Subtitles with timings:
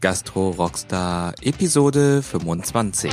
[0.00, 3.10] Gastro Rockstar Episode 25.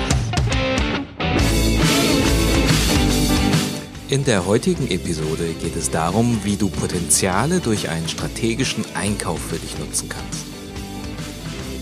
[4.09, 9.55] In der heutigen Episode geht es darum, wie du Potenziale durch einen strategischen Einkauf für
[9.55, 10.45] dich nutzen kannst.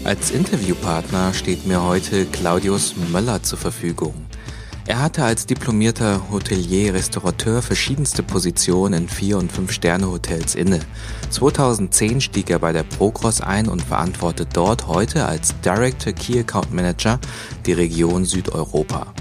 [0.06, 4.14] Als Interviewpartner steht mir heute Claudius Möller zur Verfügung.
[4.86, 10.82] Er hatte als diplomierter Hotelier-Restaurateur verschiedenste Positionen in Vier- und Fünf-Sterne-Hotels inne.
[11.30, 16.74] 2010 stieg er bei der Procross ein und verantwortet dort heute als Director Key Account
[16.74, 17.18] Manager
[17.66, 19.14] die Region Südeuropa.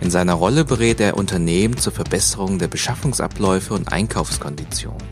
[0.00, 5.06] In seiner Rolle berät er Unternehmen zur Verbesserung der Beschaffungsabläufe und Einkaufskonditionen.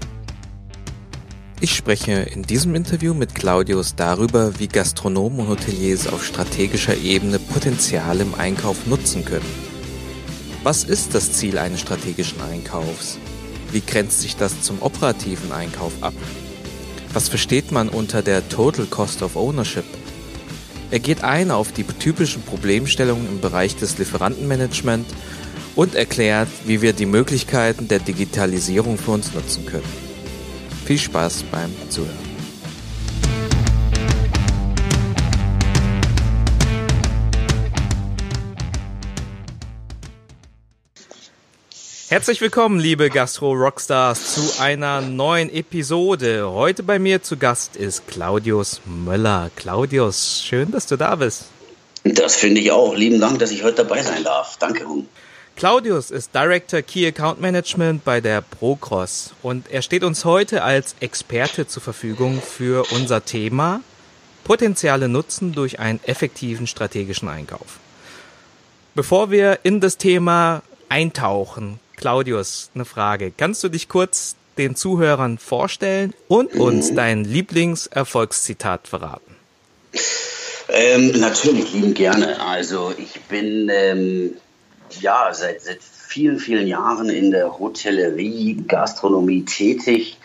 [1.60, 7.38] Ich spreche in diesem Interview mit Claudius darüber, wie Gastronomen und Hoteliers auf strategischer Ebene
[7.38, 9.69] Potenzial im Einkauf nutzen können.
[10.62, 13.16] Was ist das Ziel eines strategischen Einkaufs?
[13.72, 16.12] Wie grenzt sich das zum operativen Einkauf ab?
[17.14, 19.86] Was versteht man unter der Total Cost of Ownership?
[20.90, 25.06] Er geht ein auf die typischen Problemstellungen im Bereich des Lieferantenmanagement
[25.76, 29.88] und erklärt, wie wir die Möglichkeiten der Digitalisierung für uns nutzen können.
[30.84, 32.29] Viel Spaß beim Zuhören.
[42.10, 46.50] Herzlich willkommen, liebe Gastro-Rockstars, zu einer neuen Episode.
[46.50, 49.48] Heute bei mir zu Gast ist Claudius Möller.
[49.54, 51.44] Claudius, schön, dass du da bist.
[52.02, 52.96] Das finde ich auch.
[52.96, 54.56] Lieben Dank, dass ich heute dabei sein darf.
[54.58, 55.06] Danke, Hung.
[55.54, 60.96] Claudius ist Director Key Account Management bei der Procross und er steht uns heute als
[60.98, 63.82] Experte zur Verfügung für unser Thema
[64.42, 67.78] Potenziale nutzen durch einen effektiven strategischen Einkauf.
[68.96, 73.30] Bevor wir in das Thema eintauchen, Claudius, eine Frage.
[73.36, 76.96] Kannst du dich kurz den Zuhörern vorstellen und uns mhm.
[76.96, 79.36] dein Lieblingserfolgszitat verraten?
[80.70, 82.40] Ähm, natürlich, lieben gerne.
[82.40, 84.32] Also ich bin ähm,
[84.98, 90.18] ja seit, seit vielen, vielen Jahren in der Hotellerie, Gastronomie tätig.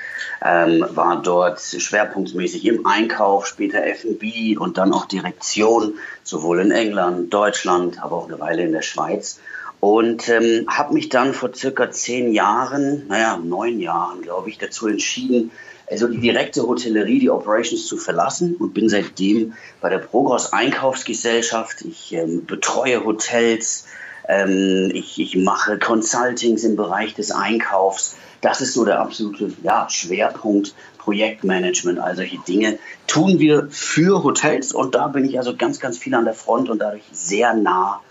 [0.43, 7.33] Ähm, war dort schwerpunktmäßig im Einkauf, später F&B und dann auch Direktion, sowohl in England,
[7.33, 9.39] Deutschland, aber auch eine Weile in der Schweiz.
[9.85, 14.87] Und ähm, habe mich dann vor circa zehn Jahren, naja, neun Jahren, glaube ich, dazu
[14.87, 15.51] entschieden,
[15.87, 21.83] also die direkte Hotellerie, die Operations zu verlassen und bin seitdem bei der Progress Einkaufsgesellschaft.
[21.83, 23.85] Ich ähm, betreue Hotels,
[24.27, 28.17] ähm, ich, ich mache Consultings im Bereich des Einkaufs.
[28.41, 34.71] Das ist so der absolute ja, Schwerpunkt Projektmanagement, all solche Dinge tun wir für Hotels
[34.71, 38.01] und da bin ich also ganz, ganz viel an der Front und dadurch sehr nah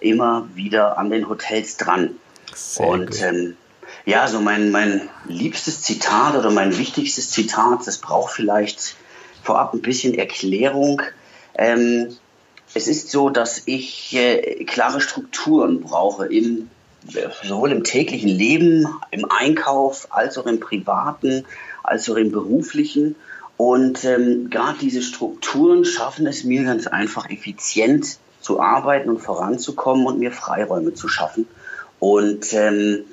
[0.00, 2.16] immer wieder an den Hotels dran.
[2.54, 3.56] Sehr und ähm,
[4.06, 8.96] ja, so mein, mein liebstes Zitat oder mein wichtigstes Zitat, das braucht vielleicht
[9.42, 11.02] vorab ein bisschen Erklärung.
[11.54, 12.16] Ähm,
[12.74, 16.70] es ist so, dass ich äh, klare Strukturen brauche, im,
[17.42, 21.44] sowohl im täglichen Leben, im Einkauf, als auch im privaten,
[21.82, 23.16] als auch im beruflichen.
[23.56, 30.06] Und ähm, gerade diese Strukturen schaffen es mir ganz einfach effizient zu arbeiten und voranzukommen
[30.06, 31.46] und mir Freiräume zu schaffen.
[31.98, 33.04] Und ähm,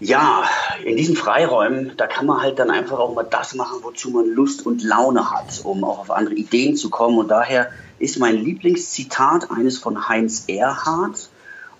[0.00, 0.44] ja,
[0.84, 4.28] in diesen Freiräumen, da kann man halt dann einfach auch mal das machen, wozu man
[4.28, 7.18] Lust und Laune hat, um auch auf andere Ideen zu kommen.
[7.18, 11.30] Und daher ist mein Lieblingszitat eines von Heinz Erhardt.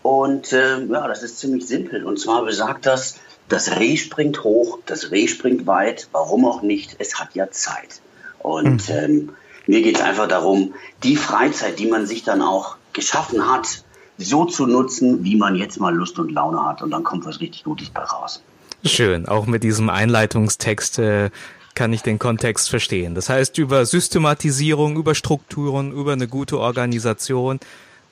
[0.02, 2.04] Und äh, ja, das ist ziemlich simpel.
[2.04, 3.16] Und zwar besagt das,
[3.48, 8.00] das Reh springt hoch, das Reh springt weit, warum auch nicht, es hat ja Zeit.
[8.40, 8.94] Und mhm.
[8.94, 9.36] ähm,
[9.68, 13.84] mir geht es einfach darum, die Freizeit, die man sich dann auch geschaffen hat,
[14.16, 16.82] so zu nutzen, wie man jetzt mal Lust und Laune hat.
[16.82, 18.42] Und dann kommt was richtig Gutes bei raus.
[18.84, 19.28] Schön.
[19.28, 21.30] Auch mit diesem Einleitungstext äh,
[21.74, 23.14] kann ich den Kontext verstehen.
[23.14, 27.60] Das heißt, über Systematisierung, über Strukturen, über eine gute Organisation,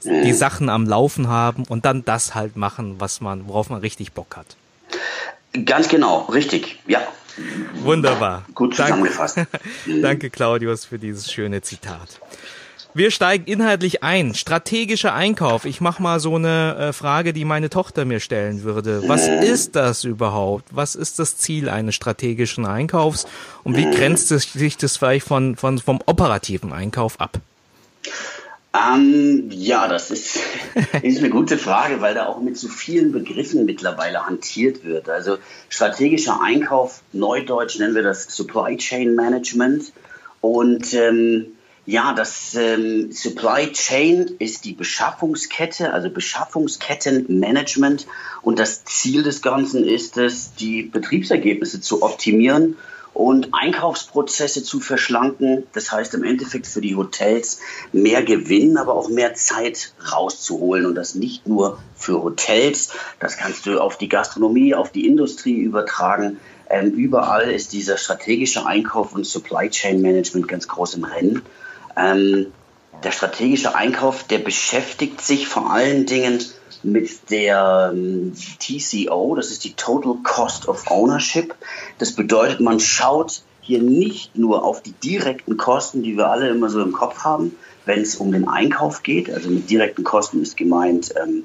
[0.04, 0.22] mhm.
[0.22, 4.12] die Sachen am Laufen haben und dann das halt machen, was man, worauf man richtig
[4.12, 4.56] Bock hat.
[5.64, 7.00] Ganz genau, richtig, ja.
[7.82, 8.44] Wunderbar.
[8.54, 9.36] Gut zusammengefasst.
[9.36, 9.58] Danke,
[10.02, 12.20] Danke, Claudius, für dieses schöne Zitat.
[12.96, 14.34] Wir steigen inhaltlich ein.
[14.34, 15.66] Strategischer Einkauf.
[15.66, 19.02] Ich mache mal so eine äh, Frage, die meine Tochter mir stellen würde.
[19.06, 20.64] Was ist das überhaupt?
[20.70, 23.26] Was ist das Ziel eines strategischen Einkaufs?
[23.64, 27.38] Und wie grenzt es sich das vielleicht von, von, vom operativen Einkauf ab?
[28.76, 30.38] Ähm, ja, das ist,
[31.02, 35.08] ist eine gute Frage, weil da auch mit so vielen Begriffen mittlerweile hantiert wird.
[35.08, 35.38] Also
[35.68, 39.92] strategischer Einkauf, neudeutsch nennen wir das Supply Chain Management.
[40.40, 41.46] Und ähm,
[41.86, 48.06] ja, das ähm, Supply Chain ist die Beschaffungskette, also Beschaffungskettenmanagement.
[48.42, 52.76] Und das Ziel des Ganzen ist es, die Betriebsergebnisse zu optimieren
[53.16, 55.66] und Einkaufsprozesse zu verschlanken.
[55.72, 57.60] Das heißt im Endeffekt für die Hotels
[57.90, 60.84] mehr Gewinn, aber auch mehr Zeit rauszuholen.
[60.84, 65.56] Und das nicht nur für Hotels, das kannst du auf die Gastronomie, auf die Industrie
[65.56, 66.38] übertragen.
[66.68, 71.42] Ähm, überall ist dieser strategische Einkauf und Supply Chain Management ganz groß im Rennen.
[71.96, 72.52] Ähm,
[73.02, 76.44] der strategische Einkauf, der beschäftigt sich vor allen Dingen
[76.82, 81.54] mit der ähm, TCO, das ist die Total Cost of Ownership.
[81.98, 86.68] Das bedeutet, man schaut hier nicht nur auf die direkten Kosten, die wir alle immer
[86.68, 89.30] so im Kopf haben, wenn es um den Einkauf geht.
[89.30, 91.44] Also mit direkten Kosten ist gemeint ähm,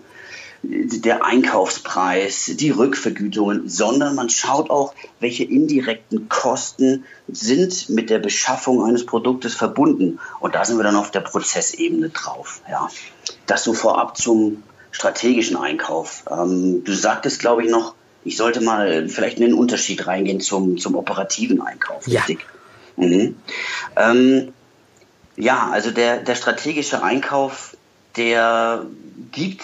[0.64, 8.84] der Einkaufspreis, die Rückvergütungen, sondern man schaut auch, welche indirekten Kosten sind mit der Beschaffung
[8.84, 10.20] eines Produktes verbunden.
[10.40, 12.62] Und da sind wir dann auf der Prozessebene drauf.
[12.70, 12.90] Ja.
[13.48, 14.62] Das so vorab zum
[14.92, 16.24] strategischen Einkauf.
[16.30, 20.78] Ähm, du sagtest, glaube ich, noch, ich sollte mal vielleicht in den Unterschied reingehen zum,
[20.78, 22.08] zum operativen Einkauf.
[22.08, 22.40] Richtig?
[22.98, 23.06] Ja.
[23.08, 23.36] Mhm.
[23.96, 24.54] Ähm,
[25.38, 27.76] ja, also der, der strategische Einkauf,
[28.16, 28.86] der
[29.32, 29.64] gibt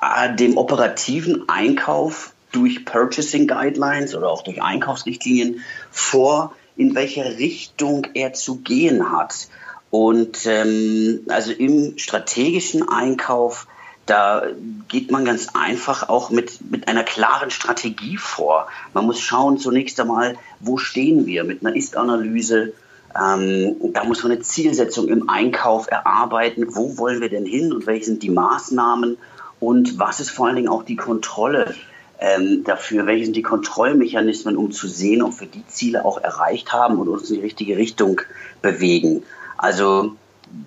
[0.00, 5.60] äh, dem operativen Einkauf durch Purchasing Guidelines oder auch durch Einkaufsrichtlinien
[5.90, 9.48] vor, in welche Richtung er zu gehen hat.
[9.90, 13.66] Und ähm, also im strategischen Einkauf
[14.06, 14.44] da
[14.88, 18.68] geht man ganz einfach auch mit, mit einer klaren Strategie vor.
[18.94, 22.72] Man muss schauen zunächst einmal, wo stehen wir mit einer Ist-Analyse.
[23.20, 26.66] Ähm, da muss man eine Zielsetzung im Einkauf erarbeiten.
[26.68, 29.18] Wo wollen wir denn hin und welche sind die Maßnahmen?
[29.58, 31.74] Und was ist vor allen Dingen auch die Kontrolle
[32.20, 33.06] ähm, dafür?
[33.06, 37.08] Welche sind die Kontrollmechanismen, um zu sehen, ob wir die Ziele auch erreicht haben und
[37.08, 38.20] uns in die richtige Richtung
[38.62, 39.24] bewegen?
[39.58, 40.14] Also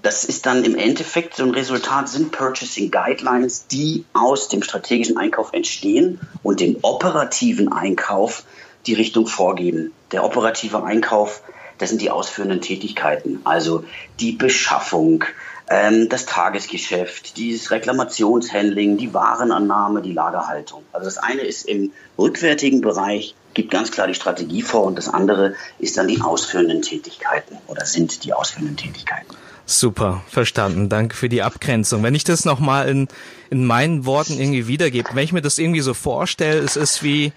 [0.01, 5.17] das ist dann im Endeffekt so ein Resultat, sind Purchasing Guidelines, die aus dem strategischen
[5.17, 8.43] Einkauf entstehen und dem operativen Einkauf
[8.85, 9.91] die Richtung vorgeben.
[10.11, 11.41] Der operative Einkauf,
[11.77, 13.83] das sind die ausführenden Tätigkeiten, also
[14.19, 15.25] die Beschaffung,
[15.69, 20.83] ähm, das Tagesgeschäft, dieses Reklamationshandling, die Warenannahme, die Lagerhaltung.
[20.91, 25.09] Also das eine ist im rückwärtigen Bereich, gibt ganz klar die Strategie vor und das
[25.09, 29.35] andere ist dann die ausführenden Tätigkeiten oder sind die ausführenden Tätigkeiten.
[29.69, 30.89] Super, verstanden.
[30.89, 32.01] Danke für die Abgrenzung.
[32.01, 33.07] Wenn ich das nochmal in,
[33.51, 37.33] in meinen Worten irgendwie wiedergebe, wenn ich mir das irgendwie so vorstelle, es ist wie,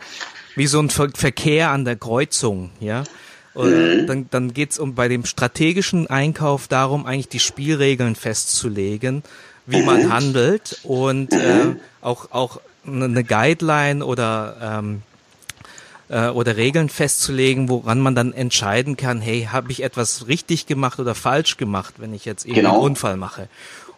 [0.57, 3.05] wie so ein Ver Verkehr an der Kreuzung, ja.
[3.53, 9.25] Und dann, dann geht's um bei dem strategischen Einkauf darum, eigentlich die Spielregeln festzulegen,
[9.67, 15.03] wie man handelt und äh, auch, auch eine Guideline oder ähm,
[16.13, 21.01] äh, oder Regeln festzulegen, woran man dann entscheiden kann, hey, habe ich etwas richtig gemacht
[21.01, 22.75] oder falsch gemacht, wenn ich jetzt eben genau.
[22.75, 23.49] einen Unfall mache.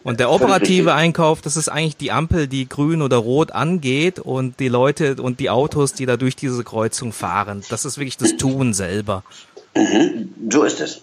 [0.03, 4.59] Und der operative Einkauf, das ist eigentlich die Ampel, die grün oder rot angeht und
[4.59, 7.63] die Leute und die Autos, die da durch diese Kreuzung fahren.
[7.69, 9.23] Das ist wirklich das Tun selber.
[9.75, 11.01] Mhm, so ist es.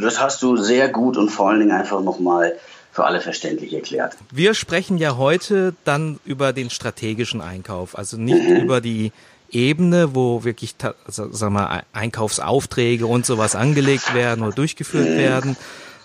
[0.00, 2.54] Das hast du sehr gut und vor allen Dingen einfach nochmal
[2.92, 4.16] für alle verständlich erklärt.
[4.30, 8.56] Wir sprechen ja heute dann über den strategischen Einkauf, also nicht mhm.
[8.58, 9.10] über die
[9.54, 10.74] Ebene, wo wirklich,
[11.06, 15.56] sag mal, Einkaufsaufträge und sowas angelegt werden oder durchgeführt werden,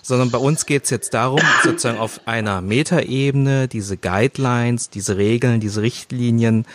[0.01, 5.81] sondern bei uns geht's jetzt darum, sozusagen auf einer Metaebene diese Guidelines, diese Regeln, diese
[5.81, 6.65] Richtlinien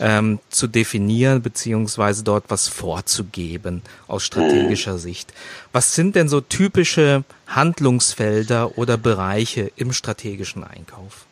[0.00, 5.32] ähm, zu definieren beziehungsweise dort was vorzugeben aus strategischer Sicht.
[5.72, 11.27] Was sind denn so typische Handlungsfelder oder Bereiche im strategischen Einkauf?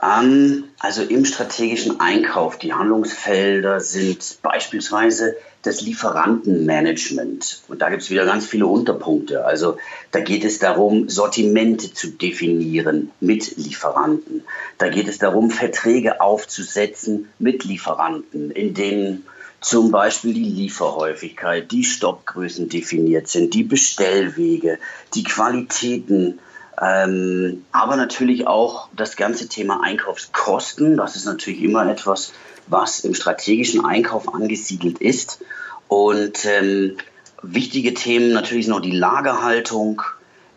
[0.00, 7.62] Also im strategischen Einkauf, die Handlungsfelder sind beispielsweise das Lieferantenmanagement.
[7.68, 9.44] Und da gibt es wieder ganz viele Unterpunkte.
[9.44, 9.76] Also
[10.12, 14.44] da geht es darum, Sortimente zu definieren mit Lieferanten.
[14.78, 19.26] Da geht es darum, Verträge aufzusetzen mit Lieferanten, in denen
[19.60, 24.78] zum Beispiel die Lieferhäufigkeit, die Stoppgrößen definiert sind, die Bestellwege,
[25.14, 26.38] die Qualitäten
[26.80, 30.96] ähm, aber natürlich auch das ganze Thema Einkaufskosten.
[30.96, 32.32] Das ist natürlich immer etwas,
[32.66, 35.40] was im strategischen Einkauf angesiedelt ist.
[35.88, 36.96] Und ähm,
[37.42, 40.02] wichtige Themen natürlich sind noch die Lagerhaltung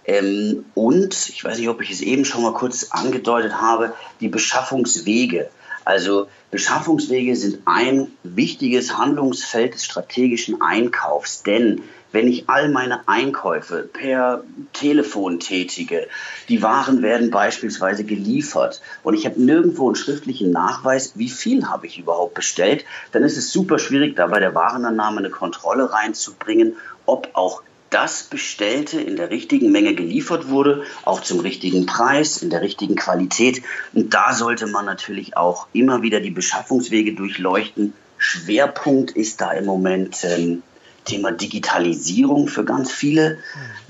[0.06, 4.30] ähm, und, ich weiß nicht, ob ich es eben schon mal kurz angedeutet habe, die
[4.30, 5.50] Beschaffungswege.
[5.86, 13.84] Also Beschaffungswege sind ein wichtiges Handlungsfeld des strategischen Einkaufs, denn wenn ich all meine Einkäufe
[13.92, 16.08] per Telefon tätige,
[16.50, 18.82] die Waren werden beispielsweise geliefert.
[19.02, 22.84] Und ich habe nirgendwo einen schriftlichen Nachweis, wie viel habe ich überhaupt bestellt,
[23.14, 28.24] dann ist es super schwierig, da bei der Warenannahme eine Kontrolle reinzubringen, ob auch das
[28.24, 33.62] Bestellte in der richtigen Menge geliefert wurde, auch zum richtigen Preis, in der richtigen Qualität.
[33.94, 37.94] Und da sollte man natürlich auch immer wieder die Beschaffungswege durchleuchten.
[38.18, 40.64] Schwerpunkt ist da im Moment ähm,
[41.06, 43.40] Thema Digitalisierung für ganz viele,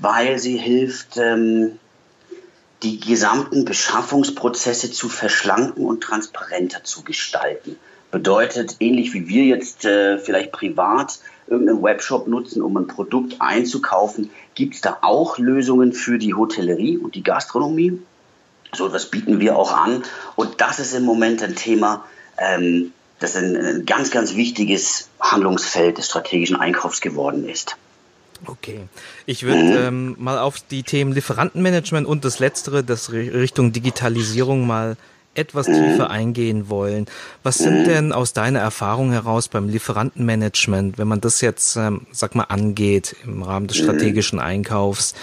[0.00, 1.78] weil sie hilft, ähm,
[2.82, 7.76] die gesamten Beschaffungsprozesse zu verschlanken und transparenter zu gestalten.
[8.10, 14.30] Bedeutet, ähnlich wie wir jetzt äh, vielleicht privat irgendeinen Webshop nutzen, um ein Produkt einzukaufen,
[14.54, 18.00] gibt es da auch Lösungen für die Hotellerie und die Gastronomie.
[18.74, 20.02] So etwas bieten wir auch an.
[20.36, 22.04] Und das ist im Moment ein Thema,
[22.38, 27.76] ähm, das ein, ein ganz, ganz wichtiges Handlungsfeld des strategischen Einkaufs geworden ist.
[28.46, 28.80] Okay.
[29.26, 29.76] Ich würde mhm.
[29.76, 34.96] ähm, mal auf die Themen Lieferantenmanagement und das Letztere, das Richtung Digitalisierung mal
[35.34, 35.74] etwas mhm.
[35.74, 37.06] tiefer eingehen wollen.
[37.42, 37.84] Was sind mhm.
[37.84, 43.16] denn aus deiner Erfahrung heraus beim Lieferantenmanagement, wenn man das jetzt, ähm, sag mal, angeht
[43.24, 43.84] im Rahmen des mhm.
[43.84, 45.14] strategischen Einkaufs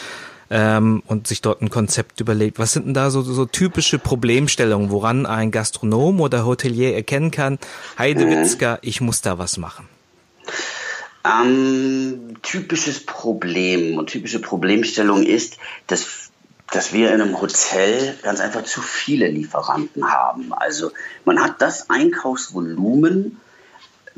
[0.50, 2.60] ähm, und sich dort ein Konzept überlegt?
[2.60, 7.60] Was sind denn da so, so typische Problemstellungen, woran ein Gastronom oder Hotelier erkennen kann,
[7.98, 9.88] Heidewitzka, ich muss da was machen?
[11.26, 16.32] Ähm, typisches Problem und typische Problemstellung ist, dass,
[16.72, 20.54] dass wir in einem Hotel ganz einfach zu viele Lieferanten haben.
[20.54, 20.92] Also
[21.26, 23.40] man hat das Einkaufsvolumen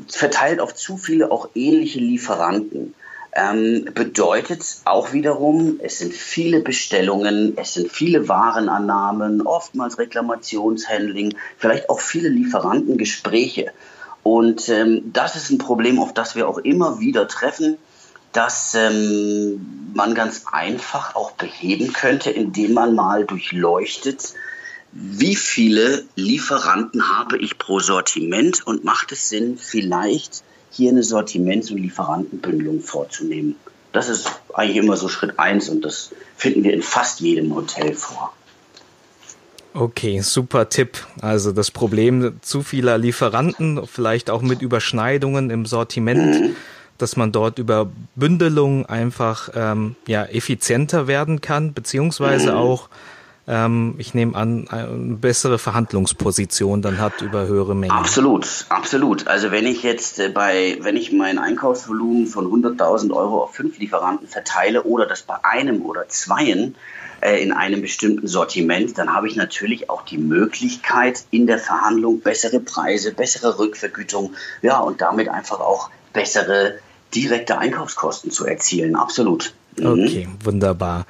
[0.08, 2.94] verteilt auf zu viele auch ähnliche Lieferanten.
[3.34, 11.88] Ähm, bedeutet auch wiederum, es sind viele Bestellungen, es sind viele Warenannahmen, oftmals Reklamationshandling, vielleicht
[11.88, 13.72] auch viele Lieferantengespräche.
[14.22, 17.78] Und ähm, das ist ein Problem, auf das wir auch immer wieder treffen,
[18.32, 24.34] dass ähm, man ganz einfach auch beheben könnte, indem man mal durchleuchtet,
[24.92, 31.70] wie viele Lieferanten habe ich pro Sortiment und macht es Sinn, vielleicht hier eine Sortiments-
[31.70, 33.56] und Lieferantenbündelung vorzunehmen.
[33.92, 37.94] Das ist eigentlich immer so Schritt eins und das finden wir in fast jedem Hotel
[37.94, 38.32] vor.
[39.74, 40.98] Okay, super Tipp.
[41.20, 46.56] Also das Problem zu vieler Lieferanten, vielleicht auch mit Überschneidungen im Sortiment, mhm.
[46.98, 52.58] Dass man dort über Bündelung einfach ähm, ja effizienter werden kann, beziehungsweise mhm.
[52.58, 52.88] auch
[53.48, 57.92] ähm, ich nehme an, eine bessere Verhandlungsposition dann hat über höhere Mengen.
[57.92, 59.26] Absolut, absolut.
[59.26, 63.78] Also wenn ich jetzt äh, bei, wenn ich mein Einkaufsvolumen von 100.000 Euro auf fünf
[63.78, 66.76] Lieferanten verteile oder das bei einem oder zweien
[67.20, 72.20] äh, in einem bestimmten Sortiment, dann habe ich natürlich auch die Möglichkeit in der Verhandlung
[72.20, 76.78] bessere Preise, bessere Rückvergütung, ja und damit einfach auch bessere
[77.14, 78.96] direkte Einkaufskosten zu erzielen.
[78.96, 79.52] Absolut.
[79.78, 79.86] Mhm.
[79.86, 81.06] Okay, wunderbar.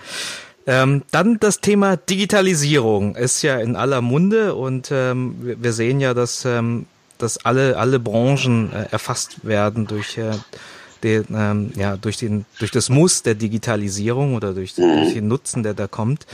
[0.66, 6.14] Ähm, dann das Thema Digitalisierung ist ja in aller Munde und ähm, wir sehen ja,
[6.14, 6.86] dass, ähm,
[7.18, 10.30] dass alle, alle Branchen äh, erfasst werden durch, äh,
[11.02, 15.64] den, ähm, ja, durch, den, durch das Muss der Digitalisierung oder durch, durch den Nutzen,
[15.64, 16.26] der da kommt.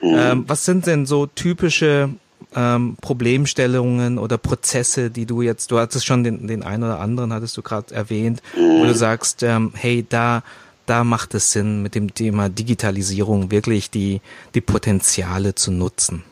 [0.00, 2.10] Ähm, was sind denn so typische
[2.54, 7.32] ähm, Problemstellungen oder Prozesse, die du jetzt, du hattest schon den, den einen oder anderen,
[7.32, 10.42] hattest du gerade erwähnt, wo du sagst, ähm, hey, da
[10.88, 14.22] da macht es Sinn, mit dem Thema Digitalisierung wirklich die,
[14.54, 16.24] die Potenziale zu nutzen?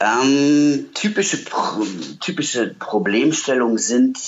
[0.00, 1.38] Ähm, typische,
[2.20, 4.18] typische Problemstellungen sind,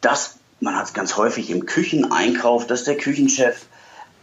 [0.00, 3.66] dass man hat es ganz häufig im Kücheneinkauf, dass der Küchenchef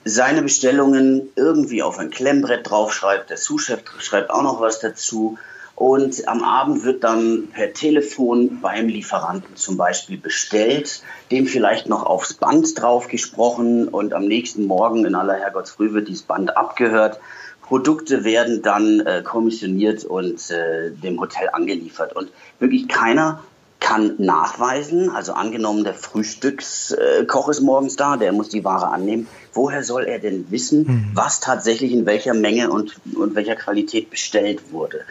[0.06, 5.38] seine Bestellungen irgendwie auf ein Klemmbrett draufschreibt, der Sous-Chef schreibt auch noch was dazu
[5.76, 12.06] und am Abend wird dann per Telefon beim Lieferanten zum Beispiel bestellt, dem vielleicht noch
[12.06, 17.20] aufs Band drauf gesprochen und am nächsten Morgen in aller Herrgottsfrüh wird dieses Band abgehört.
[17.64, 22.16] Produkte werden dann äh, kommissioniert und äh, dem Hotel angeliefert.
[22.16, 22.30] Und
[22.60, 23.40] wirklich keiner
[23.84, 29.28] kann nachweisen, also angenommen, der Frühstückskoch ist morgens da, der muss die Ware annehmen.
[29.54, 31.12] Woher soll er denn wissen, mhm.
[31.14, 35.02] was tatsächlich in welcher Menge und, und welcher Qualität bestellt wurde?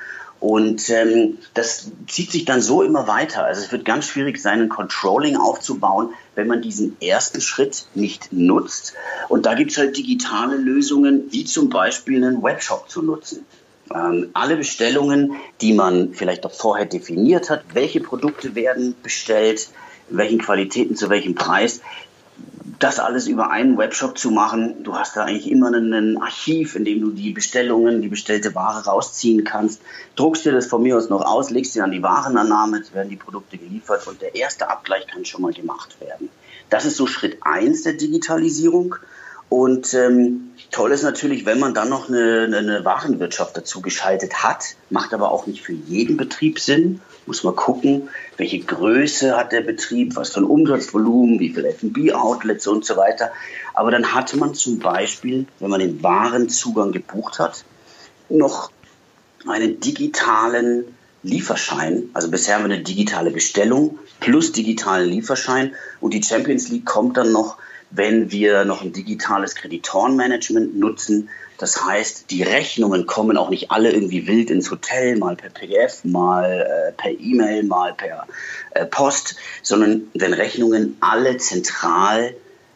[0.40, 3.44] Und ähm, das zieht sich dann so immer weiter.
[3.44, 8.32] Also es wird ganz schwierig sein, ein Controlling aufzubauen, wenn man diesen ersten Schritt nicht
[8.32, 8.94] nutzt.
[9.28, 13.44] Und da gibt es halt digitale Lösungen, wie zum Beispiel einen Webshop zu nutzen.
[13.94, 19.68] Ähm, alle Bestellungen, die man vielleicht auch vorher definiert hat, welche Produkte werden bestellt,
[20.11, 21.80] in welchen Qualitäten, zu welchem Preis,
[22.78, 24.82] das alles über einen Webshop zu machen.
[24.82, 28.84] Du hast da eigentlich immer ein Archiv, in dem du die Bestellungen, die bestellte Ware
[28.84, 29.80] rausziehen kannst.
[30.16, 33.16] Druckst dir das von mir aus noch aus, legst dir an die Warenannahme, werden die
[33.16, 36.28] Produkte geliefert und der erste Abgleich kann schon mal gemacht werden.
[36.70, 38.96] Das ist so Schritt eins der Digitalisierung.
[39.52, 44.76] Und ähm, toll ist natürlich, wenn man dann noch eine, eine Warenwirtschaft dazu geschaltet hat,
[44.88, 47.02] macht aber auch nicht für jeden Betrieb Sinn.
[47.26, 52.66] Muss man gucken, welche Größe hat der Betrieb, was für ein Umsatzvolumen, wie viele F&B-Outlets
[52.66, 53.30] und so weiter.
[53.75, 57.66] Aber dann hatte man zum Beispiel, wenn man den Warenzugang gebucht hat,
[58.30, 58.71] noch
[59.47, 62.09] einen digitalen Lieferschein.
[62.14, 67.18] Also bisher haben wir eine digitale Bestellung plus digitalen Lieferschein und die Champions League kommt
[67.18, 67.59] dann noch,
[67.92, 71.28] wenn wir noch ein digitales Kreditorenmanagement nutzen.
[71.58, 76.04] Das heißt, die Rechnungen kommen auch nicht alle irgendwie wild ins Hotel, mal per PDF,
[76.04, 78.26] mal äh, per E-Mail, mal per
[78.72, 82.34] äh, Post, sondern wenn Rechnungen alle zentral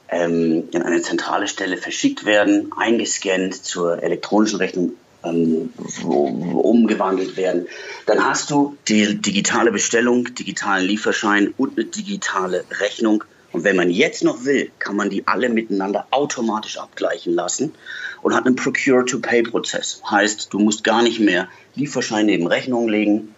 [0.08, 4.92] ähm, in eine zentrale Stelle verschickt werden, eingescannt zur elektronischen Rechnung
[5.24, 5.72] ähm,
[6.04, 7.66] umgewandelt werden.
[8.06, 13.24] Dann hast du die digitale Bestellung, digitalen Lieferschein und eine digitale Rechnung.
[13.56, 17.72] Und wenn man jetzt noch will, kann man die alle miteinander automatisch abgleichen lassen
[18.20, 20.02] und hat einen Procure-to-Pay-Prozess.
[20.10, 23.34] Heißt, du musst gar nicht mehr Lieferschein neben Rechnung legen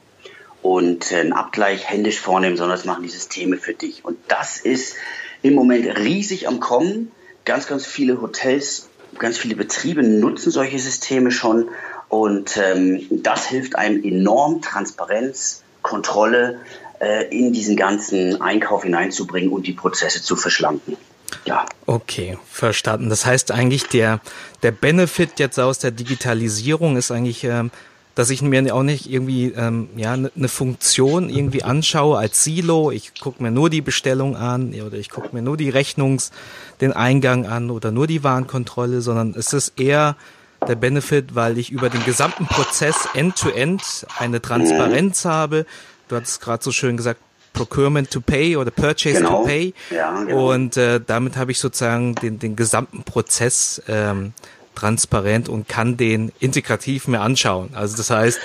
[0.60, 4.04] und einen Abgleich händisch vornehmen, sondern das machen die Systeme für dich.
[4.04, 4.96] Und das ist
[5.42, 7.12] im Moment riesig am Kommen.
[7.44, 8.88] Ganz, ganz viele Hotels,
[9.20, 11.68] ganz viele Betriebe nutzen solche Systeme schon.
[12.08, 16.87] Und ähm, das hilft einem enorm, Transparenz, Kontrolle äh,
[17.30, 20.96] in diesen ganzen Einkauf hineinzubringen und die Prozesse zu verschlanken.
[21.44, 21.66] Ja.
[21.86, 23.08] Okay, verstanden.
[23.08, 24.20] Das heißt eigentlich, der,
[24.62, 27.70] der Benefit jetzt aus der Digitalisierung ist eigentlich, ähm,
[28.14, 32.90] dass ich mir auch nicht irgendwie ähm, ja eine ne Funktion irgendwie anschaue als Silo.
[32.90, 36.32] Ich gucke mir nur die Bestellung an oder ich gucke mir nur die Rechnungs,
[36.80, 40.16] den Eingang an oder nur die Warenkontrolle, sondern es ist eher
[40.66, 45.64] der Benefit, weil ich über den gesamten Prozess end-to-end -End eine Transparenz habe.
[46.08, 47.20] Du hattest gerade so schön gesagt,
[47.52, 49.42] Procurement to Pay oder Purchase genau.
[49.42, 49.74] to Pay.
[49.90, 50.52] Ja, genau.
[50.52, 54.32] Und äh, damit habe ich sozusagen den, den gesamten Prozess ähm,
[54.74, 57.70] transparent und kann den integrativ mir anschauen.
[57.74, 58.38] Also das heißt,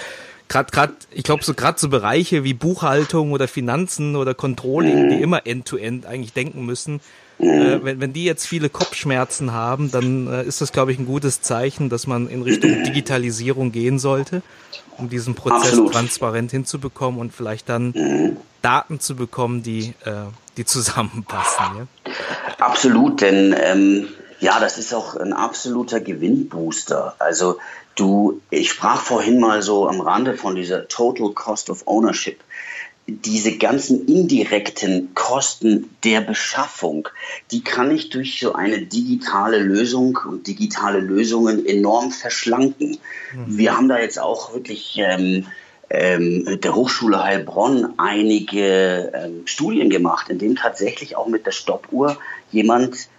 [0.48, 5.22] gerade gerade ich glaube so gerade so Bereiche wie Buchhaltung oder Finanzen oder Controlling, die
[5.22, 7.00] immer end-to-end -end eigentlich denken müssen,
[7.40, 11.06] äh, wenn, wenn die jetzt viele Kopfschmerzen haben, dann äh, ist das, glaube ich, ein
[11.06, 14.42] gutes Zeichen, dass man in Richtung Digitalisierung gehen sollte,
[14.98, 15.94] um diesen Prozess Absolut.
[15.94, 18.38] transparent hinzubekommen und vielleicht dann mhm.
[18.62, 20.26] Daten zu bekommen, die, äh,
[20.58, 21.66] die zusammenpassen.
[21.78, 22.14] Ja?
[22.60, 24.08] Absolut, denn ähm,
[24.40, 27.16] ja, das ist auch ein absoluter Gewinnbooster.
[27.20, 27.60] Also
[27.96, 32.40] du, ich sprach vorhin mal so am Rande von dieser Total Cost of Ownership.
[33.06, 37.10] Diese ganzen indirekten Kosten der Beschaffung,
[37.52, 42.98] die kann ich durch so eine digitale Lösung und digitale Lösungen enorm verschlanken.
[43.34, 43.58] Mhm.
[43.58, 45.48] Wir haben da jetzt auch wirklich ähm,
[45.90, 52.18] ähm, der Hochschule Heilbronn einige ähm, Studien gemacht, in denen tatsächlich auch mit der Stoppuhr
[52.52, 53.10] jemand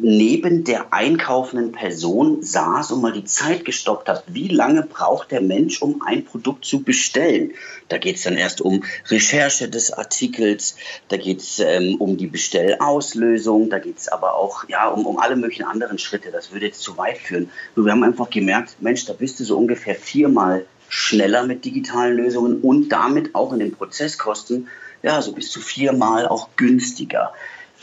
[0.00, 4.24] neben der einkaufenden Person saß und mal die Zeit gestoppt hat.
[4.26, 7.52] Wie lange braucht der Mensch, um ein Produkt zu bestellen?
[7.88, 10.76] Da geht es dann erst um Recherche des Artikels,
[11.08, 15.18] da geht es ähm, um die Bestellauslösung, da geht es aber auch ja, um, um
[15.18, 16.30] alle möglichen anderen Schritte.
[16.30, 17.50] Das würde jetzt zu weit führen.
[17.76, 22.16] Nur wir haben einfach gemerkt, Mensch, da bist du so ungefähr viermal schneller mit digitalen
[22.16, 24.68] Lösungen und damit auch in den Prozesskosten
[25.02, 27.32] ja, so bis zu viermal auch günstiger.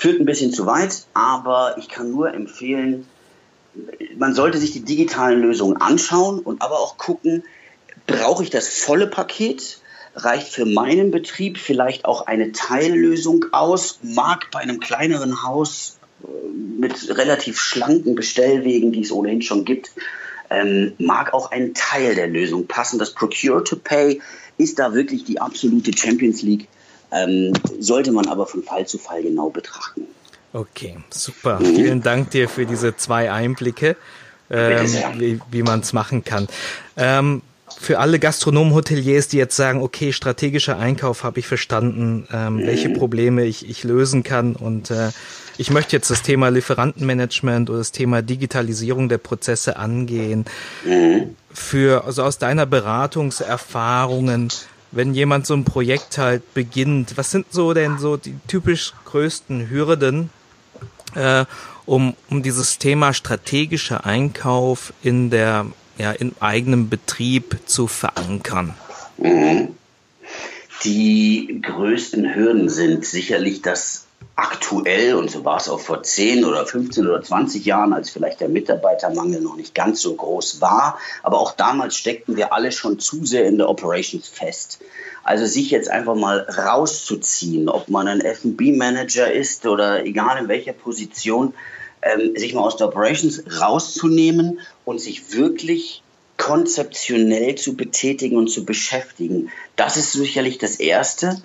[0.01, 3.05] Führt ein bisschen zu weit, aber ich kann nur empfehlen,
[4.17, 7.43] man sollte sich die digitalen Lösungen anschauen und aber auch gucken,
[8.07, 9.79] brauche ich das volle Paket?
[10.15, 13.99] Reicht für meinen Betrieb vielleicht auch eine Teillösung aus?
[14.01, 16.47] Mag bei einem kleineren Haus äh,
[16.79, 19.91] mit relativ schlanken Bestellwegen, die es ohnehin schon gibt,
[20.49, 22.97] ähm, mag auch ein Teil der Lösung passen.
[22.97, 24.19] Das Procure to Pay
[24.57, 26.67] ist da wirklich die absolute Champions League
[27.11, 30.03] ähm, sollte man aber von Fall zu Fall genau betrachten.
[30.53, 31.59] Okay, super.
[31.59, 31.75] Mhm.
[31.75, 33.95] Vielen Dank dir für diese zwei Einblicke,
[34.49, 36.47] ähm, wie, wie man es machen kann.
[36.97, 37.41] Ähm,
[37.79, 42.67] für alle Gastronomen, Hoteliers, die jetzt sagen, okay, strategischer Einkauf habe ich verstanden, ähm, mhm.
[42.67, 45.09] welche Probleme ich, ich lösen kann und äh,
[45.57, 50.45] ich möchte jetzt das Thema Lieferantenmanagement oder das Thema Digitalisierung der Prozesse angehen.
[50.85, 51.35] Mhm.
[51.53, 54.49] Für, also aus deiner Beratungserfahrungen,
[54.91, 59.69] wenn jemand so ein Projekt halt beginnt, was sind so denn so die typisch größten
[59.69, 60.29] Hürden,
[61.15, 61.45] äh,
[61.85, 65.65] um, um dieses Thema strategischer Einkauf in der,
[65.97, 68.75] ja, im eigenen Betrieb zu verankern?
[69.17, 69.69] Mhm.
[70.83, 76.65] Die größten Hürden sind sicherlich das aktuell, und so war es auch vor 10 oder
[76.65, 80.97] 15 oder 20 Jahren, als vielleicht der Mitarbeitermangel noch nicht ganz so groß war.
[81.23, 84.79] Aber auch damals steckten wir alle schon zu sehr in der Operations fest.
[85.23, 90.73] Also sich jetzt einfach mal rauszuziehen, ob man ein FB-Manager ist oder egal in welcher
[90.73, 91.53] Position,
[92.01, 96.01] ähm, sich mal aus der Operations rauszunehmen und sich wirklich
[96.37, 99.51] konzeptionell zu betätigen und zu beschäftigen.
[99.75, 101.39] Das ist sicherlich das Erste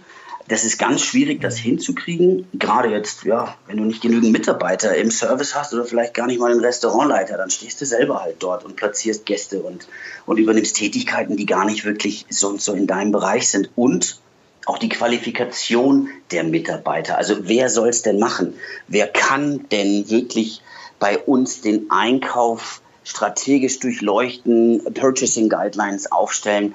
[0.48, 2.46] das ist ganz schwierig, das hinzukriegen.
[2.54, 6.38] Gerade jetzt, ja, wenn du nicht genügend Mitarbeiter im Service hast oder vielleicht gar nicht
[6.38, 9.88] mal einen Restaurantleiter, dann stehst du selber halt dort und platzierst Gäste und,
[10.24, 13.70] und übernimmst Tätigkeiten, die gar nicht wirklich sonst so in deinem Bereich sind.
[13.74, 14.20] Und
[14.66, 17.16] auch die Qualifikation der Mitarbeiter.
[17.16, 18.54] Also wer soll es denn machen?
[18.88, 20.60] Wer kann denn wirklich
[20.98, 26.74] bei uns den Einkauf strategisch durchleuchten, Purchasing Guidelines aufstellen?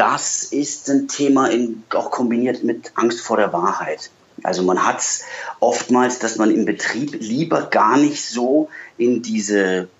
[0.00, 4.10] Das ist ein Thema in, auch kombiniert mit Angst vor der Wahrheit.
[4.42, 5.24] Also man hat es
[5.60, 9.90] oftmals, dass man im Betrieb lieber gar nicht so in diese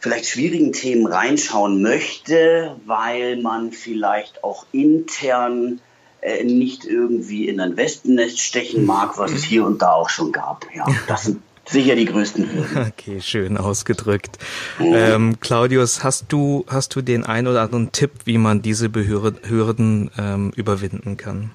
[0.00, 5.80] vielleicht schwierigen Themen reinschauen möchte, weil man vielleicht auch intern
[6.20, 10.32] äh, nicht irgendwie in ein Wespennest stechen mag, was es hier und da auch schon
[10.32, 10.66] gab.
[10.74, 12.92] Ja, das sind sicher die größten Hürden.
[12.98, 14.38] Okay, schön ausgedrückt.
[14.78, 14.94] Mhm.
[14.94, 20.10] Ähm, Claudius, hast du, hast du den ein oder anderen Tipp, wie man diese Hürden
[20.18, 21.50] ähm, überwinden kann?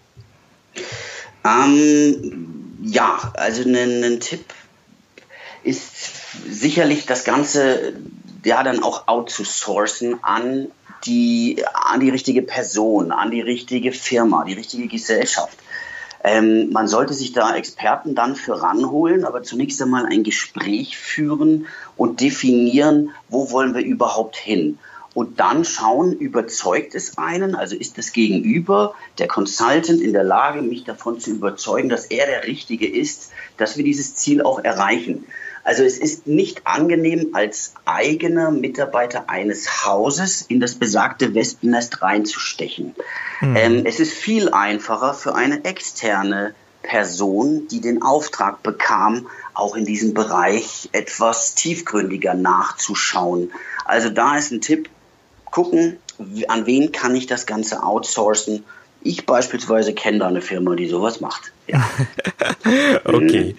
[1.44, 4.46] Ähm, ja, also ein Tipp
[5.64, 5.92] ist
[6.50, 7.94] sicherlich das Ganze
[8.44, 10.68] ja dann auch outzusourcen an
[11.06, 15.58] die, an die richtige Person, an die richtige Firma, die richtige Gesellschaft.
[16.24, 21.66] Ähm, man sollte sich da Experten dann für ranholen, aber zunächst einmal ein Gespräch führen
[21.98, 24.78] und definieren, wo wollen wir überhaupt hin.
[25.14, 30.62] Und dann schauen, überzeugt es einen, also ist das Gegenüber, der Consultant in der Lage,
[30.62, 35.26] mich davon zu überzeugen, dass er der Richtige ist, dass wir dieses Ziel auch erreichen.
[35.64, 42.96] Also es ist nicht angenehm, als eigener Mitarbeiter eines Hauses in das besagte Wespennest reinzustechen.
[43.42, 43.56] Mhm.
[43.56, 49.86] Ähm, es ist viel einfacher für eine externe Person, die den Auftrag bekam, auch in
[49.86, 53.52] diesem Bereich etwas tiefgründiger nachzuschauen.
[53.86, 54.90] Also da ist ein Tipp,
[55.46, 55.98] gucken,
[56.48, 58.64] an wen kann ich das Ganze outsourcen
[59.04, 61.52] ich beispielsweise kenne da eine Firma, die sowas macht.
[61.68, 61.84] Ja.
[63.04, 63.56] okay,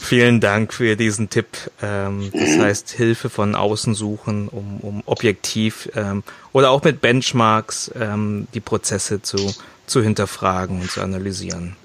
[0.00, 1.46] vielen Dank für diesen Tipp.
[1.82, 2.62] Ähm, das mhm.
[2.62, 8.60] heißt, Hilfe von außen suchen, um, um objektiv ähm, oder auch mit Benchmarks ähm, die
[8.60, 9.54] Prozesse zu,
[9.86, 11.76] zu hinterfragen und zu analysieren.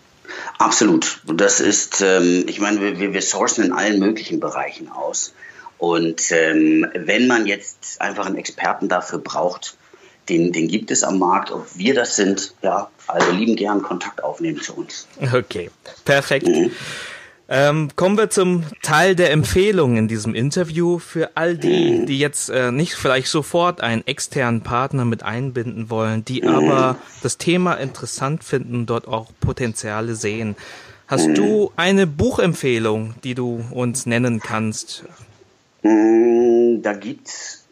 [0.58, 1.22] Absolut.
[1.26, 5.34] Das ist, ich meine, wir, wir sourcen in allen möglichen Bereichen aus.
[5.78, 9.76] Und wenn man jetzt einfach einen Experten dafür braucht,
[10.32, 11.52] den, den gibt es am Markt.
[11.52, 15.08] Ob wir das sind, ja, also lieben gern Kontakt aufnehmen zu uns.
[15.34, 15.70] Okay,
[16.06, 16.48] perfekt.
[16.48, 16.72] Mhm.
[17.54, 22.06] Ähm, kommen wir zum Teil der Empfehlungen in diesem Interview für all die, mhm.
[22.06, 26.48] die jetzt äh, nicht vielleicht sofort einen externen Partner mit einbinden wollen, die mhm.
[26.48, 30.56] aber das Thema interessant finden, dort auch Potenziale sehen.
[31.08, 31.36] Hast mhm.
[31.36, 35.04] du eine Buchempfehlung, die du uns nennen kannst?
[35.84, 37.66] Da gibt's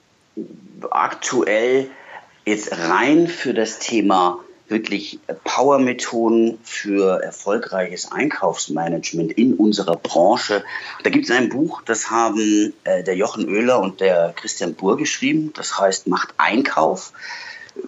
[0.91, 1.87] aktuell
[2.49, 10.63] jetzt rein für das Thema wirklich Power-Methoden für erfolgreiches Einkaufsmanagement in unserer Branche.
[11.03, 14.97] Da gibt es ein Buch, das haben äh, der Jochen Oehler und der Christian Burr
[14.97, 15.51] geschrieben.
[15.55, 17.13] Das heißt Macht Einkauf.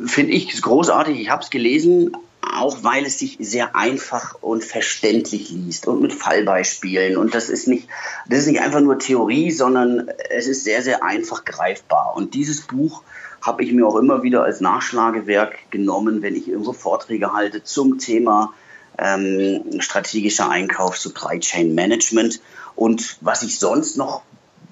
[0.05, 1.19] Finde ich großartig.
[1.19, 6.13] Ich habe es gelesen, auch weil es sich sehr einfach und verständlich liest und mit
[6.13, 7.15] Fallbeispielen.
[7.15, 7.87] Und das ist nicht,
[8.27, 12.13] das ist nicht einfach nur Theorie, sondern es ist sehr, sehr einfach greifbar.
[12.15, 13.03] Und dieses Buch
[13.41, 17.97] habe ich mir auch immer wieder als Nachschlagewerk genommen, wenn ich irgendwo Vorträge halte zum
[17.97, 18.53] Thema
[18.97, 22.39] ähm, strategischer Einkauf, Supply Chain Management.
[22.75, 24.21] Und was ich sonst noch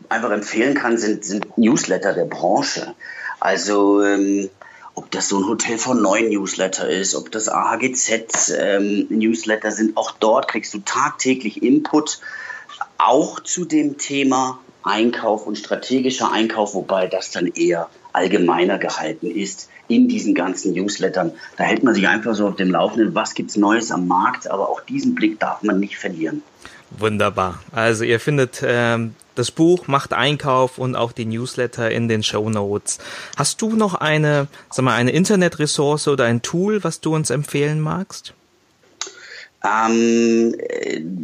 [0.08, 2.94] einfach empfehlen kann, sind, sind Newsletter der Branche.
[3.40, 4.50] Also ähm,
[4.94, 9.98] ob das so ein Hotel von neuen Newsletter ist, ob das AHGZ ähm, Newsletter sind,
[9.98, 12.20] auch dort kriegst du tagtäglich Input,
[12.98, 19.70] auch zu dem Thema Einkauf und strategischer Einkauf, wobei das dann eher allgemeiner gehalten ist
[19.88, 21.32] in diesen ganzen Newslettern.
[21.58, 24.50] Da hält man sich einfach so auf dem Laufenden, was gibt es Neues am Markt,
[24.50, 26.44] aber auch diesen Blick darf man nicht verlieren.
[26.92, 27.60] Wunderbar.
[27.72, 32.50] Also ihr findet ähm, das Buch Macht Einkauf und auch die Newsletter in den Show
[32.50, 33.00] Notes.
[33.38, 37.80] Hast du noch eine, sag mal, eine Internetressource oder ein Tool, was du uns empfehlen
[37.80, 38.34] magst?
[39.64, 40.56] Ähm,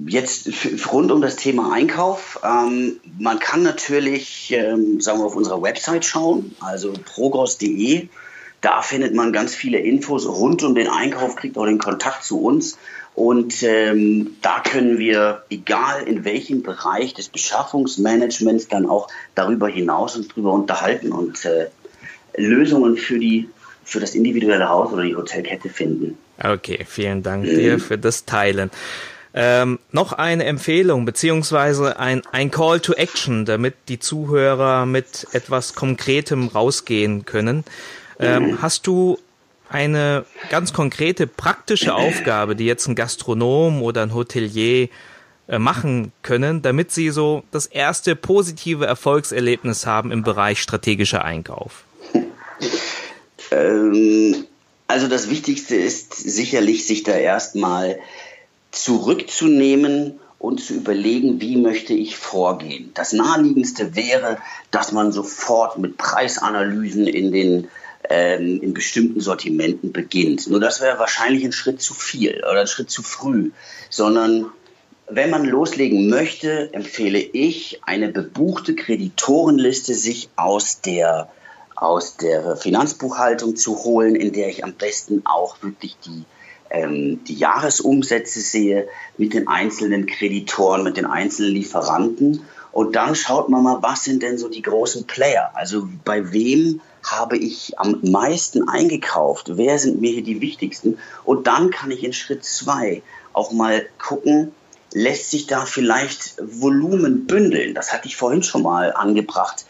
[0.07, 0.49] jetzt
[0.91, 2.39] rund um das Thema Einkauf.
[2.43, 8.09] Ähm, man kann natürlich, ähm, sagen wir, auf unserer Website schauen, also progros.de.
[8.59, 12.41] Da findet man ganz viele Infos rund um den Einkauf, kriegt auch den Kontakt zu
[12.41, 12.77] uns.
[13.13, 20.17] Und ähm, da können wir, egal in welchem Bereich des Beschaffungsmanagements, dann auch darüber hinaus
[20.17, 21.67] uns drüber unterhalten und äh,
[22.35, 23.49] Lösungen für die
[23.85, 26.17] für das individuelle Haus oder die Hotelkette finden.
[26.41, 28.71] Okay, vielen Dank dir für das Teilen.
[29.37, 35.75] Ähm, noch eine Empfehlung beziehungsweise ein, ein Call to Action, damit die Zuhörer mit etwas
[35.75, 37.65] Konkretem rausgehen können.
[38.17, 38.61] Ähm.
[38.61, 39.19] Hast du
[39.67, 44.87] eine ganz konkrete praktische Aufgabe, die jetzt ein Gastronom oder ein Hotelier
[45.47, 51.83] äh, machen können, damit sie so das erste positive Erfolgserlebnis haben im Bereich strategischer Einkauf?
[53.51, 54.45] Ähm,
[54.87, 57.99] also das Wichtigste ist sicherlich, sich da erstmal
[58.71, 62.91] zurückzunehmen und zu überlegen, wie möchte ich vorgehen.
[62.93, 64.37] Das naheliegendste wäre,
[64.71, 67.67] dass man sofort mit Preisanalysen in den
[68.09, 70.47] ähm, in bestimmten Sortimenten beginnt.
[70.47, 73.51] Nur das wäre wahrscheinlich ein Schritt zu viel oder ein Schritt zu früh,
[73.89, 74.51] sondern
[75.07, 81.29] wenn man loslegen möchte, empfehle ich, eine bebuchte Kreditorenliste sich aus der,
[81.75, 86.23] aus der Finanzbuchhaltung zu holen, in der ich am besten auch wirklich die,
[86.69, 92.41] ähm, die Jahresumsätze sehe mit den einzelnen Kreditoren, mit den einzelnen Lieferanten.
[92.71, 95.51] Und dann schaut man mal, was sind denn so die großen Player?
[95.53, 99.57] Also bei wem habe ich am meisten eingekauft?
[99.57, 100.97] Wer sind mir hier die wichtigsten?
[101.23, 104.51] Und dann kann ich in Schritt zwei auch mal gucken,
[104.91, 107.75] lässt sich da vielleicht Volumen bündeln?
[107.75, 109.65] Das hatte ich vorhin schon mal angebracht.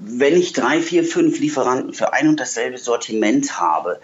[0.00, 4.00] Wenn ich drei, vier, fünf Lieferanten für ein und dasselbe Sortiment habe,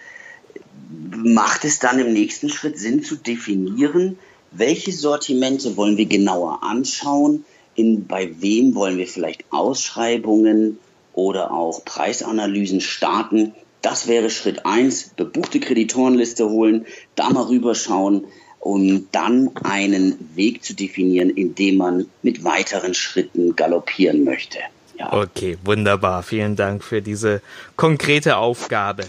[1.15, 4.17] macht es dann im nächsten Schritt Sinn zu definieren,
[4.51, 7.45] welche Sortimente wollen wir genauer anschauen,
[7.75, 10.79] in, bei wem wollen wir vielleicht Ausschreibungen
[11.13, 13.53] oder auch Preisanalysen starten.
[13.81, 18.25] Das wäre Schritt eins: bebuchte Kreditorenliste holen, da mal rüberschauen,
[18.59, 24.59] um dann einen Weg zu definieren, in dem man mit weiteren Schritten galoppieren möchte.
[24.97, 25.13] Ja.
[25.13, 26.23] Okay, wunderbar.
[26.23, 27.41] Vielen Dank für diese
[27.75, 29.03] konkrete Aufgabe.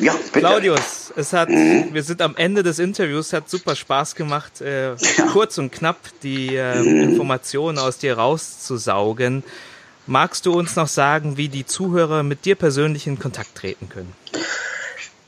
[0.00, 0.40] Ja, bitte.
[0.40, 1.90] Claudius, es hat, mhm.
[1.92, 4.96] wir sind am Ende des Interviews, hat super Spaß gemacht, äh, ja.
[5.32, 7.10] kurz und knapp die äh, mhm.
[7.10, 9.44] Informationen aus dir rauszusaugen.
[10.08, 14.12] Magst du uns noch sagen, wie die Zuhörer mit dir persönlich in Kontakt treten können?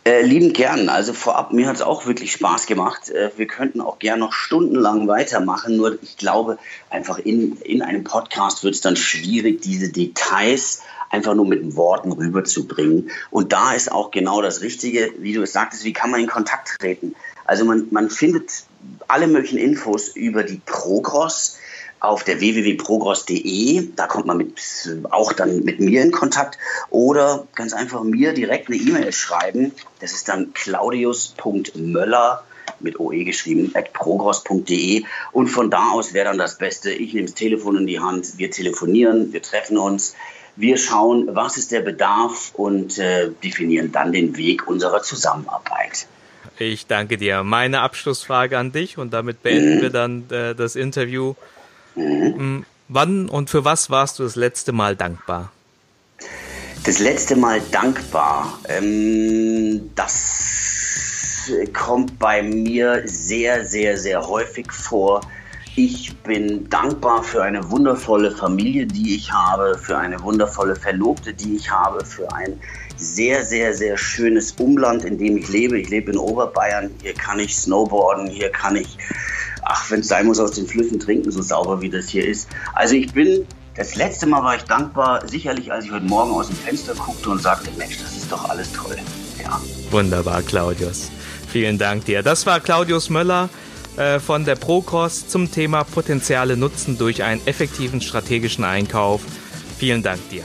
[0.07, 0.91] Äh, lieben gern.
[0.91, 3.09] Also vorab, mir hat es auch wirklich Spaß gemacht.
[3.09, 5.79] Äh, wir könnten auch gern noch stundenlang weitermachen.
[5.79, 6.59] Nur ich glaube,
[6.91, 12.13] einfach in, in einem Podcast wird es dann schwierig, diese Details einfach nur mit Worten
[12.13, 13.11] rüberzubringen.
[13.31, 16.27] Und da ist auch genau das Richtige, wie du es sagtest, wie kann man in
[16.27, 17.15] Kontakt treten?
[17.47, 18.65] Also man, man findet
[19.09, 21.59] alle möglichen Infos über die Progros
[22.05, 23.89] auf der www.progros.de.
[23.97, 24.61] Da kommt man mit,
[25.11, 26.59] auch dann mit mir in Kontakt
[26.91, 29.73] oder ganz einfach mir direkt eine E-Mail schreiben.
[30.01, 32.45] Das ist dann claudius.möller
[32.81, 35.05] mit OE geschrieben, at progros.de.
[35.33, 36.91] Und von da aus wäre dann das Beste.
[36.91, 40.15] Ich nehme das Telefon in die Hand, wir telefonieren, wir treffen uns,
[40.57, 46.07] wir schauen, was ist der Bedarf und äh, definieren dann den Weg unserer Zusammenarbeit.
[46.59, 47.43] Ich danke dir.
[47.43, 49.83] Meine Abschlussfrage an dich und damit beenden mhm.
[49.83, 51.35] wir dann äh, das Interview.
[51.95, 52.65] Mhm.
[52.89, 55.51] Wann und für was warst du das letzte Mal dankbar?
[56.85, 58.59] Das letzte Mal dankbar.
[58.69, 65.23] Ähm, das kommt bei mir sehr, sehr, sehr häufig vor.
[65.77, 71.57] Ich bin dankbar für eine wundervolle Familie, die ich habe, für eine wundervolle Verlobte, die
[71.57, 72.61] ich habe, für ein
[72.97, 75.81] sehr, sehr, sehr schönes Umland, in dem ich lebe.
[75.81, 76.91] Ich lebe in Oberbayern.
[77.03, 78.99] Hier kann ich snowboarden, hier kann ich
[79.65, 82.49] ach, wenn es sein muss, aus den Flüssen trinken, so sauber wie das hier ist.
[82.75, 83.47] Also ich bin,
[83.77, 87.31] das letzte Mal war ich dankbar, sicherlich als ich heute Morgen aus dem Fenster guckte
[87.31, 88.97] und sagte, Mensch, das ist doch alles toll.
[89.43, 89.61] Ja.
[89.91, 91.11] Wunderbar, Claudius.
[91.49, 92.23] Vielen Dank dir.
[92.23, 93.49] Das war Claudius Möller
[93.97, 99.23] äh, von der Procross zum Thema Potenziale nutzen durch einen effektiven strategischen Einkauf.
[99.79, 100.43] Vielen Dank dir.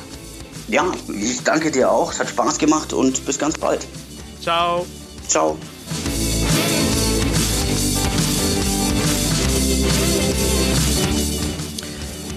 [0.67, 2.11] Ja, ich danke dir auch.
[2.11, 3.87] Es hat Spaß gemacht und bis ganz bald.
[4.41, 4.85] Ciao.
[5.27, 5.57] Ciao.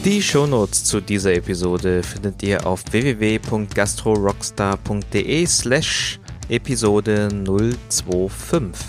[0.04, 8.84] Die Shownotes zu dieser Episode findet ihr auf www.gastrorockstar.de slash Episode 025.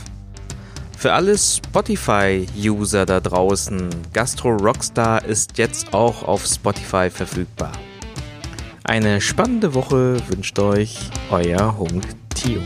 [0.98, 7.74] Für alle Spotify-User da draußen, Gastro Rockstar ist jetzt auch auf Spotify verfügbar.
[8.84, 10.98] Eine spannende Woche wünscht euch
[11.30, 12.64] euer Hunk Tio.